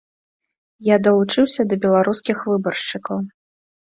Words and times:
Я 0.87 0.95
далучыўся 1.07 1.61
да 1.73 1.79
беларускіх 1.85 2.37
выбаршчыкаў. 2.53 3.17